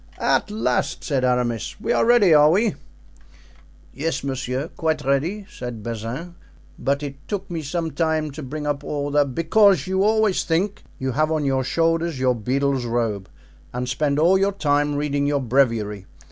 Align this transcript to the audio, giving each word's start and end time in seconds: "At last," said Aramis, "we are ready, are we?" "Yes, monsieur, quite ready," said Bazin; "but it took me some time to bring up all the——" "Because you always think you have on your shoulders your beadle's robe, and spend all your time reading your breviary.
"At 0.17 0.49
last," 0.49 1.03
said 1.03 1.23
Aramis, 1.23 1.79
"we 1.79 1.93
are 1.93 2.03
ready, 2.07 2.33
are 2.33 2.49
we?" 2.49 2.73
"Yes, 3.93 4.23
monsieur, 4.23 4.69
quite 4.69 5.05
ready," 5.05 5.45
said 5.47 5.83
Bazin; 5.83 6.33
"but 6.79 7.03
it 7.03 7.27
took 7.27 7.51
me 7.51 7.61
some 7.61 7.91
time 7.91 8.31
to 8.31 8.41
bring 8.41 8.65
up 8.65 8.83
all 8.83 9.11
the——" 9.11 9.25
"Because 9.25 9.85
you 9.85 10.03
always 10.03 10.43
think 10.43 10.81
you 10.97 11.11
have 11.11 11.31
on 11.31 11.45
your 11.45 11.63
shoulders 11.63 12.17
your 12.19 12.33
beadle's 12.33 12.85
robe, 12.85 13.29
and 13.73 13.87
spend 13.87 14.17
all 14.17 14.39
your 14.39 14.53
time 14.53 14.95
reading 14.95 15.27
your 15.27 15.39
breviary. 15.39 16.07